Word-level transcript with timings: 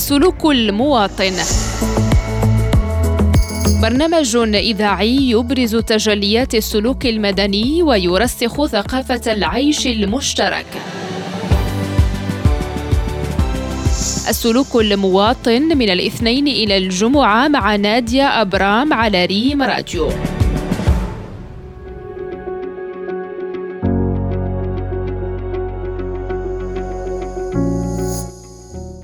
السلوك 0.00 0.44
المواطن 0.44 1.32
برنامج 3.82 4.36
إذاعي 4.54 5.30
يبرز 5.30 5.76
تجليات 5.76 6.54
السلوك 6.54 7.06
المدني 7.06 7.82
ويرسخ 7.82 8.66
ثقافة 8.66 9.32
العيش 9.32 9.86
المشترك. 9.86 10.66
السلوك 14.28 14.76
المواطن 14.76 15.62
من 15.62 15.90
الاثنين 15.90 16.48
إلى 16.48 16.76
الجمعة 16.76 17.48
مع 17.48 17.76
نادية 17.76 18.40
أبرام 18.40 18.92
على 18.92 19.24
ريم 19.24 19.62
راديو. 19.62 20.08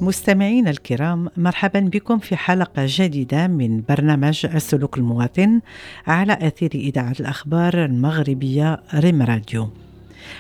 مستمعينا 0.07 0.71
الكرام 0.71 1.29
مرحبا 1.37 1.81
بكم 1.81 2.19
في 2.19 2.37
حلقة 2.37 2.83
جديدة 2.87 3.47
من 3.47 3.83
برنامج 3.89 4.47
السلوك 4.55 4.99
المواطن 4.99 5.61
على 6.07 6.33
أثير 6.33 6.71
إذاعة 6.75 7.15
الأخبار 7.21 7.85
المغربية 7.85 8.81
ريم 8.95 9.23
راديو. 9.23 9.69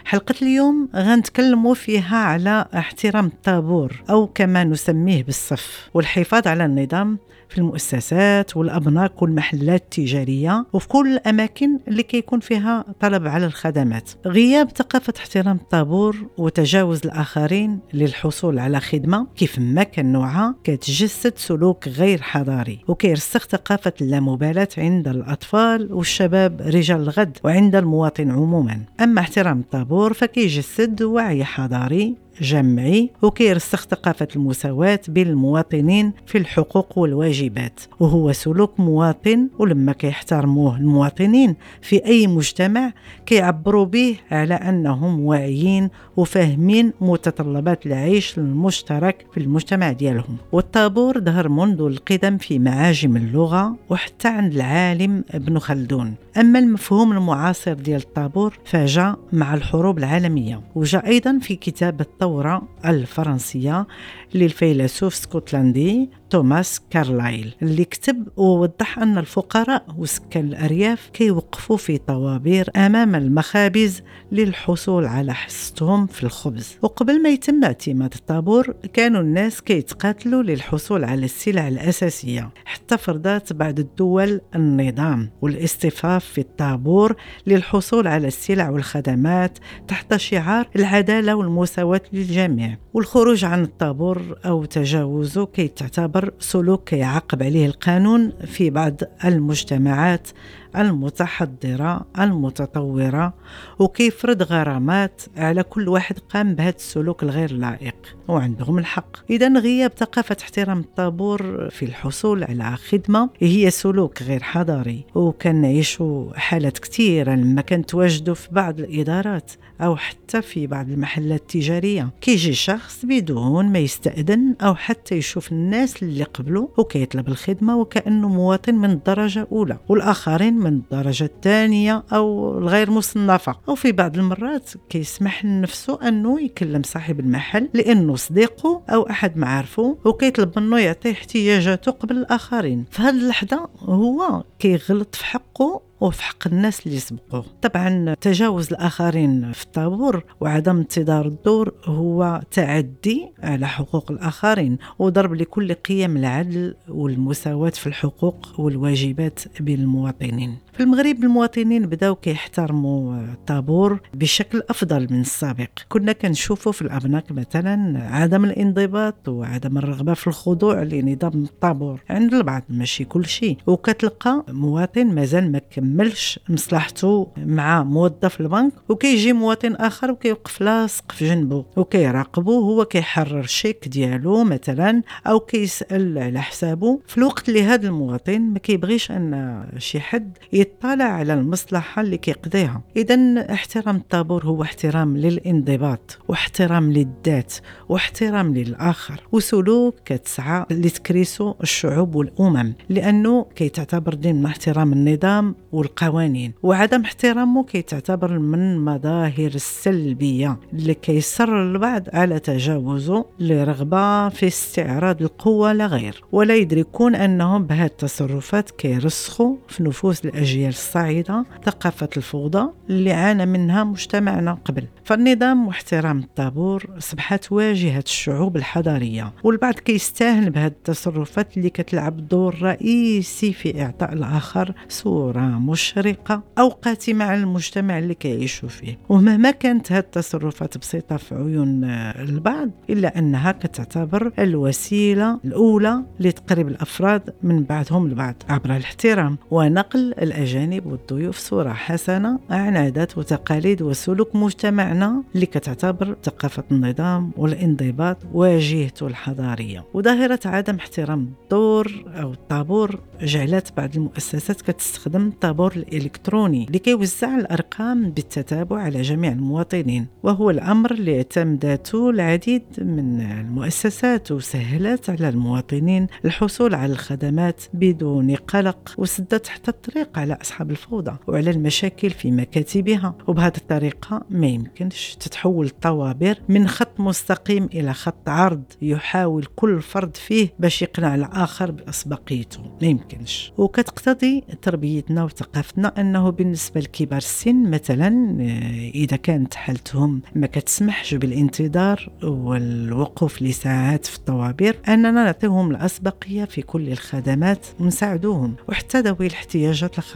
حلقة 0.04 0.34
اليوم 0.42 0.88
غنتكلموا 0.96 1.74
فيها 1.74 2.16
على 2.16 2.66
احترام 2.74 3.26
الطابور 3.26 4.02
أو 4.10 4.26
كما 4.26 4.64
نسميه 4.64 5.24
بالصف 5.24 5.90
والحفاظ 5.94 6.46
على 6.48 6.64
النظام 6.64 7.18
في 7.48 7.58
المؤسسات 7.58 8.56
والأبناك 8.56 9.22
والمحلات 9.22 9.82
التجارية 9.82 10.66
وفي 10.72 10.88
كل 10.88 11.12
الأماكن 11.12 11.78
اللي 11.88 12.02
كيكون 12.02 12.40
فيها 12.40 12.84
طلب 13.00 13.26
على 13.26 13.46
الخدمات. 13.46 14.10
غياب 14.26 14.70
ثقافة 14.70 15.12
احترام 15.16 15.56
الطابور 15.56 16.16
وتجاوز 16.38 17.00
الآخرين 17.04 17.78
للحصول 17.94 18.58
على 18.58 18.80
خدمة 18.80 19.26
كيف 19.36 19.58
ما 19.58 19.82
كان 19.82 20.12
نوعها 20.12 20.54
كتجسد 20.64 21.32
سلوك 21.36 21.88
غير 21.88 22.22
حضاري 22.22 22.78
وكيرسخ 22.88 23.46
ثقافة 23.46 23.92
اللامبالاة 24.00 24.68
عند 24.78 25.08
الأطفال 25.08 25.92
والشباب 25.92 26.60
رجال 26.60 27.00
الغد 27.00 27.38
وعند 27.44 27.76
المواطن 27.76 28.30
عموما. 28.30 28.80
أما 29.00 29.20
احترام 29.20 29.60
الطابور 29.60 29.75
فكيجسد 30.12 31.02
وعي 31.02 31.44
حضاري. 31.44 32.25
جمعي 32.40 33.10
وكيرسخ 33.22 33.86
ثقافة 33.86 34.28
المساواة 34.36 35.00
بين 35.08 35.26
المواطنين 35.26 36.12
في 36.26 36.38
الحقوق 36.38 36.98
والواجبات 36.98 37.80
وهو 38.00 38.32
سلوك 38.32 38.80
مواطن 38.80 39.48
ولما 39.58 39.92
كيحترموه 39.92 40.76
المواطنين 40.76 41.56
في 41.82 42.06
أي 42.06 42.26
مجتمع 42.26 42.92
كيعبروا 43.26 43.84
به 43.84 44.16
على 44.30 44.54
أنهم 44.54 45.20
واعيين 45.20 45.88
وفاهمين 46.16 46.92
متطلبات 47.00 47.86
العيش 47.86 48.38
المشترك 48.38 49.26
في 49.32 49.40
المجتمع 49.40 49.92
ديالهم. 49.92 50.36
والطابور 50.52 51.20
ظهر 51.20 51.48
منذ 51.48 51.80
القدم 51.80 52.38
في 52.38 52.58
معاجم 52.58 53.16
اللغة 53.16 53.76
وحتى 53.90 54.28
عند 54.28 54.54
العالم 54.54 55.24
ابن 55.30 55.58
خلدون. 55.58 56.14
أما 56.36 56.58
المفهوم 56.58 57.12
المعاصر 57.12 57.72
ديال 57.72 58.00
الطابور 58.00 58.58
فجاء 58.64 59.18
مع 59.32 59.54
الحروب 59.54 59.98
العالمية 59.98 60.60
وجاء 60.74 61.06
أيضا 61.06 61.38
في 61.42 61.56
كتاب 61.56 62.00
الثورة 62.26 62.62
الفرنسية 62.84 63.86
للفيلسوف 64.34 65.14
اسكتلندي 65.14 66.10
توماس 66.30 66.80
كارلايل 66.90 67.54
اللي 67.62 67.84
كتب 67.84 68.28
ووضح 68.36 68.98
أن 68.98 69.18
الفقراء 69.18 69.84
وسكان 69.98 70.44
الأرياف 70.44 71.10
كيوقفوا 71.12 71.76
في 71.76 71.98
طوابير 71.98 72.70
أمام 72.76 73.14
المخابز 73.14 74.02
للحصول 74.32 75.06
على 75.06 75.34
حصتهم 75.34 76.06
في 76.06 76.22
الخبز. 76.22 76.76
وقبل 76.82 77.22
ما 77.22 77.28
يتم 77.28 77.64
اعتماد 77.64 78.14
الطابور 78.14 78.74
كانوا 78.92 79.20
الناس 79.20 79.60
كيتقاتلوا 79.60 80.42
للحصول 80.42 81.04
على 81.04 81.24
السلع 81.24 81.68
الأساسية. 81.68 82.50
حتى 82.64 82.98
فرضات 82.98 83.52
بعض 83.52 83.78
الدول 83.78 84.40
النظام 84.54 85.30
والاصطفاف 85.42 86.24
في 86.24 86.40
الطابور 86.40 87.16
للحصول 87.46 88.06
على 88.06 88.26
السلع 88.26 88.70
والخدمات 88.70 89.58
تحت 89.88 90.16
شعار 90.16 90.68
العدالة 90.76 91.34
والمساواة 91.34 92.00
للجميع. 92.12 92.78
والخروج 92.96 93.44
عن 93.44 93.62
الطابور 93.62 94.38
أو 94.44 94.64
تجاوزه 94.64 95.46
كي 95.46 95.68
تعتبر 95.68 96.32
سلوك 96.38 96.92
يعاقب 96.92 97.42
عليه 97.42 97.66
القانون 97.66 98.32
في 98.44 98.70
بعض 98.70 99.00
المجتمعات 99.24 100.28
المتحضرة 100.76 102.06
المتطورة 102.18 103.34
وكيفرض 103.78 104.42
غرامات 104.42 105.22
على 105.36 105.62
كل 105.62 105.88
واحد 105.88 106.18
قام 106.18 106.54
بهذا 106.54 106.76
السلوك 106.76 107.22
الغير 107.22 107.52
لائق. 107.52 107.94
وعندهم 108.28 108.78
الحق. 108.78 109.16
إذا 109.30 109.58
غياب 109.58 109.92
ثقافة 109.96 110.36
احترام 110.42 110.80
الطابور 110.80 111.68
في 111.70 111.84
الحصول 111.84 112.44
على 112.44 112.76
خدمة 112.76 113.30
هي 113.38 113.70
سلوك 113.70 114.22
غير 114.22 114.42
حضاري 114.42 115.04
وكان 115.14 115.62
نعيشوا 115.62 116.32
حالات 116.34 116.78
كثيرة 116.78 117.34
لما 117.34 117.62
كنتواجدوا 117.62 118.34
في 118.34 118.48
بعض 118.52 118.80
الإدارات 118.80 119.52
أو 119.80 119.96
حتى 119.96 120.42
في 120.42 120.66
بعض 120.66 120.90
المحلات 120.90 121.40
التجارية. 121.40 122.08
كيجي 122.20 122.52
شخص 122.52 123.04
بدون 123.04 123.72
ما 123.72 123.78
يستأذن 123.78 124.54
أو 124.62 124.74
حتى 124.74 125.14
يشوف 125.14 125.52
الناس 125.52 126.02
اللي 126.02 126.24
قبله 126.24 126.68
وكيطلب 126.76 127.28
الخدمة 127.28 127.76
وكأنه 127.76 128.28
مواطن 128.28 128.74
من 128.74 128.90
الدرجة 128.90 129.42
الأولى 129.42 129.78
والآخرين 129.88 130.54
من 130.66 130.72
الدرجة 130.72 131.24
الثانية 131.24 132.04
أو 132.12 132.58
الغير 132.58 132.90
مصنفة. 132.90 133.56
أو 133.68 133.74
في 133.74 133.92
بعض 133.92 134.18
المرات 134.18 134.70
كيسمح 134.88 135.44
لنفسه 135.44 136.08
أنه 136.08 136.40
يكلم 136.40 136.82
صاحب 136.82 137.20
المحل 137.20 137.68
لأنه 137.74 138.16
صديقه 138.16 138.82
أو 138.88 139.10
أحد 139.10 139.36
معارفه 139.36 139.98
وكيطلب 140.04 140.58
منه 140.58 140.78
يعطيه 140.78 141.12
احتياجاته 141.12 141.92
قبل 141.92 142.16
الآخرين. 142.16 142.84
في 142.90 143.02
هذه 143.02 143.14
اللحظة 143.14 143.68
هو 143.78 144.44
كيغلط 144.58 145.14
في 145.14 145.24
حقه 145.24 145.85
وفي 146.00 146.22
حق 146.22 146.46
الناس 146.46 146.86
اللي 146.86 146.98
سبقوه 146.98 147.44
طبعا 147.62 148.14
تجاوز 148.20 148.72
الآخرين 148.72 149.52
في 149.52 149.64
الطابور 149.64 150.24
وعدم 150.40 150.76
انتظار 150.76 151.26
الدور 151.26 151.74
هو 151.84 152.42
تعدي 152.50 153.32
على 153.42 153.68
حقوق 153.68 154.10
الآخرين 154.10 154.78
وضرب 154.98 155.34
لكل 155.34 155.74
قيم 155.74 156.16
العدل 156.16 156.74
والمساواة 156.88 157.70
في 157.70 157.86
الحقوق 157.86 158.60
والواجبات 158.60 159.40
بين 159.60 159.80
المواطنين. 159.80 160.56
في 160.76 160.82
المغرب 160.82 161.24
المواطنين 161.24 161.86
بداو 161.86 162.14
كيحترموا 162.14 163.16
الطابور 163.20 164.00
بشكل 164.14 164.62
أفضل 164.70 165.06
من 165.10 165.20
السابق. 165.20 165.68
كنا 165.88 166.12
كنشوفوا 166.12 166.72
في 166.72 166.82
الابناك 166.82 167.32
مثلا 167.32 168.02
عدم 168.10 168.44
الانضباط 168.44 169.28
وعدم 169.28 169.78
الرغبة 169.78 170.14
في 170.14 170.26
الخضوع 170.26 170.82
لنظام 170.82 171.44
الطابور. 171.44 172.00
عند 172.10 172.34
البعض 172.34 172.62
ماشي 172.68 173.04
كل 173.04 173.26
شيء. 173.26 173.56
وكتلقى 173.66 174.44
مواطن 174.48 175.06
مازال 175.06 175.52
ما 175.52 175.58
كملش 175.58 176.40
مصلحته 176.48 177.28
مع 177.36 177.82
موظف 177.82 178.40
البنك 178.40 178.72
وكيجي 178.88 179.32
مواطن 179.32 179.74
آخر 179.74 180.10
وكيوقف 180.10 180.60
لاصق 180.60 181.12
في 181.12 181.28
جنبه 181.28 181.64
وكيراقبه. 181.76 182.52
هو 182.52 182.84
كيحرر 182.84 183.42
شيك 183.42 183.88
ديالو 183.88 184.44
مثلا 184.44 185.02
أو 185.26 185.40
كيسأل 185.40 186.18
على 186.18 186.40
حسابه. 186.40 187.00
في 187.06 187.18
الوقت 187.18 187.48
اللي 187.48 187.62
هذا 187.62 187.86
المواطن 187.86 188.40
ما 188.40 188.58
كيبغيش 188.58 189.10
أن 189.10 189.64
شي 189.78 190.00
حد 190.00 190.38
يطلع 190.66 191.04
على 191.04 191.34
المصلحة 191.34 192.02
اللي 192.02 192.16
كيقضيها. 192.16 192.82
إذا 192.96 193.46
احترام 193.52 193.96
الطابور 193.96 194.44
هو 194.44 194.62
احترام 194.62 195.16
للانضباط 195.16 196.18
واحترام 196.28 196.92
للذات 196.92 197.54
واحترام 197.88 198.54
للآخر. 198.54 199.20
وسلوك 199.32 199.94
كتسعى 200.04 200.64
لتكريسو 200.70 201.54
الشعوب 201.62 202.14
والأمم 202.14 202.74
لأنه 202.88 203.46
كيتعتبر 203.54 204.14
ضمن 204.14 204.46
احترام 204.46 204.92
النظام 204.92 205.54
والقوانين 205.72 206.52
وعدم 206.62 207.00
احترامه 207.00 207.64
كيتعتبر 207.64 208.38
من 208.38 208.84
مظاهر 208.84 209.50
السلبية 209.54 210.58
اللي 210.72 210.94
كيصر 210.94 211.62
البعض 211.62 212.02
على 212.12 212.38
تجاوزه 212.38 213.24
لرغبة 213.40 214.28
في 214.28 214.46
استعراض 214.46 215.22
القوة 215.22 215.72
لغير 215.72 216.24
ولا 216.32 216.56
يدركون 216.56 217.14
أنهم 217.14 217.66
بهذه 217.66 217.86
التصرفات 217.86 218.70
كيرسخوا 218.70 219.56
في 219.68 219.82
نفوس 219.82 220.24
الأجيال. 220.24 220.55
الأجيال 220.56 220.68
الصاعدة 220.68 221.44
ثقافة 221.64 222.08
الفوضى 222.16 222.70
اللي 222.90 223.12
عانى 223.12 223.46
منها 223.46 223.84
مجتمعنا 223.84 224.58
قبل. 224.64 224.84
فالنظام 225.04 225.66
واحترام 225.66 226.18
الطابور 226.18 226.86
أصبحت 226.98 227.52
واجهة 227.52 228.02
الشعوب 228.06 228.56
الحضارية 228.56 229.32
والبعض 229.44 229.74
كيستاهل 229.74 230.50
بهذه 230.50 230.66
التصرفات 230.66 231.56
اللي 231.56 231.70
كتلعب 231.70 232.28
دور 232.28 232.62
رئيسي 232.62 233.52
في 233.52 233.82
إعطاء 233.82 234.12
الآخر 234.12 234.72
صورة 234.88 235.40
مشرقة 235.40 236.42
أو 236.58 236.68
قاتمة 236.68 237.24
على 237.24 237.40
المجتمع 237.40 237.98
اللي 237.98 238.14
كيعيشوا 238.14 238.68
فيه. 238.68 238.98
ومهما 239.08 239.50
كانت 239.50 239.92
هذه 239.92 239.98
التصرفات 239.98 240.78
بسيطة 240.78 241.16
في 241.16 241.34
عيون 241.34 241.84
البعض 241.84 242.70
إلا 242.90 243.18
أنها 243.18 243.52
كتعتبر 243.52 244.32
الوسيلة 244.38 245.40
الأولى 245.44 246.02
لتقريب 246.20 246.68
الأفراد 246.68 247.34
من 247.42 247.62
بعضهم 247.62 248.06
البعض 248.06 248.34
عبر 248.48 248.76
الاحترام 248.76 249.38
ونقل 249.50 250.00
الأجيال. 250.00 250.45
الأجانب 250.46 250.86
والضيوف 250.86 251.38
صورة 251.38 251.72
حسنة 251.72 252.38
عن 252.50 252.76
عادات 252.76 253.18
وتقاليد 253.18 253.82
وسلوك 253.82 254.36
مجتمعنا 254.36 255.22
اللي 255.34 255.46
كتعتبر 255.46 256.16
ثقافة 256.24 256.64
النظام 256.70 257.30
والانضباط 257.36 258.16
واجهته 258.32 259.06
الحضارية. 259.06 259.84
وظاهرة 259.94 260.40
عدم 260.44 260.74
احترام 260.74 261.28
الدور 261.42 262.04
أو 262.06 262.32
الطابور 262.32 263.00
جعلت 263.22 263.72
بعض 263.76 263.96
المؤسسات 263.96 264.60
كتستخدم 264.60 265.28
الطابور 265.28 265.72
الإلكتروني 265.76 266.64
اللي 266.66 266.78
كيوزع 266.78 267.36
الأرقام 267.36 268.10
بالتتابع 268.10 268.80
على 268.80 269.02
جميع 269.02 269.32
المواطنين. 269.32 270.06
وهو 270.22 270.50
الأمر 270.50 270.90
اللي 270.90 271.16
اعتمدته 271.16 272.10
العديد 272.10 272.62
من 272.78 273.20
المؤسسات 273.20 274.32
وسهلت 274.32 275.10
على 275.10 275.28
المواطنين 275.28 276.06
الحصول 276.24 276.74
على 276.74 276.92
الخدمات 276.92 277.62
بدون 277.74 278.34
قلق 278.34 278.94
وسدت 278.98 279.46
حتى 279.46 279.70
الطريق 279.70 280.18
على 280.18 280.35
أصحاب 280.42 280.70
الفوضى 280.70 281.16
وعلى 281.26 281.50
المشاكل 281.50 282.10
في 282.10 282.30
مكاتبها. 282.30 283.14
وبهذه 283.26 283.56
الطريقة 283.56 284.22
ما 284.30 284.46
يمكنش 284.46 285.16
تتحول 285.20 285.66
الطوابير 285.66 286.42
من 286.48 286.68
خط 286.68 287.00
مستقيم 287.00 287.64
إلى 287.64 287.94
خط 287.94 288.28
عرض 288.28 288.62
يحاول 288.82 289.46
كل 289.56 289.82
فرد 289.82 290.16
فيه 290.16 290.48
باش 290.58 290.82
يقنع 290.82 291.14
الآخر 291.14 291.70
بأسبقيته. 291.70 292.60
ما 292.82 292.88
يمكنش. 292.88 293.52
وكتقتضي 293.58 294.44
تربيتنا 294.62 295.24
وثقافتنا 295.24 296.00
أنه 296.00 296.30
بالنسبة 296.30 296.80
لكبار 296.80 297.18
السن 297.18 297.70
مثلا 297.70 298.36
آه، 298.40 298.90
إذا 298.94 299.16
كانت 299.16 299.54
حالتهم 299.54 300.22
ما 300.34 300.46
كتسمحش 300.46 301.14
بالانتظار 301.14 302.10
والوقوف 302.22 303.42
لساعات 303.42 304.06
في 304.06 304.16
الطوابير 304.16 304.78
أننا 304.88 305.10
نعطيهم 305.10 305.70
الأسبقية 305.70 306.44
في 306.44 306.62
كل 306.62 306.92
الخدمات 306.92 307.66
ونساعدوهم. 307.80 308.54
وحتى 308.68 309.00
ذوي 309.00 309.26
الاحتياجات 309.26 309.98
الخاصة 309.98 310.15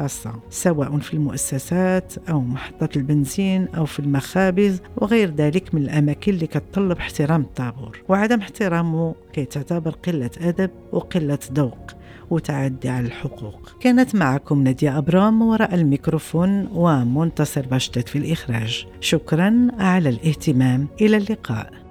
سواء 0.51 0.99
في 0.99 1.15
المؤسسات 1.15 2.13
أو 2.29 2.41
محطات 2.41 2.97
البنزين 2.97 3.69
أو 3.69 3.85
في 3.85 4.01
المخابز 4.01 4.81
وغير 4.97 5.35
ذلك 5.35 5.75
من 5.75 5.83
الأماكن 5.83 6.33
اللي 6.33 6.47
كتطلب 6.47 6.99
احترام 6.99 7.41
الطابور. 7.41 8.03
وعدم 8.09 8.41
احترامه 8.41 9.15
كيتعتبر 9.33 9.91
قلة 9.91 10.31
أدب 10.41 10.71
وقلة 10.93 11.39
ذوق 11.53 11.91
وتعدي 12.31 12.89
على 12.89 13.07
الحقوق. 13.07 13.77
كانت 13.81 14.15
معكم 14.15 14.63
نادية 14.63 14.99
أبرام 14.99 15.43
وراء 15.43 15.75
الميكروفون 15.75 16.69
ومنتصر 16.73 17.67
باشتت 17.67 18.09
في 18.09 18.19
الإخراج. 18.19 18.87
شكرا 19.01 19.69
على 19.79 20.09
الاهتمام. 20.09 20.89
إلى 21.01 21.17
اللقاء. 21.17 21.90